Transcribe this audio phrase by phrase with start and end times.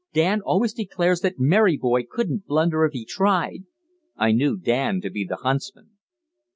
[0.13, 3.65] Dan always declares that Merry Boy couldn't blunder if he tried"
[4.15, 5.91] I knew Dan to be the huntsman.